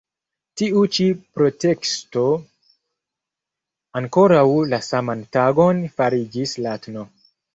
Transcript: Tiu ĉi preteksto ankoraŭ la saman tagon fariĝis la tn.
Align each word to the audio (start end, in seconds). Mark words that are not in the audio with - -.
Tiu 0.59 0.79
ĉi 0.97 1.03
preteksto 1.39 2.23
ankoraŭ 4.01 4.41
la 4.71 4.81
saman 4.89 5.23
tagon 5.37 5.83
fariĝis 5.99 6.57
la 6.67 6.77
tn. 6.87 6.99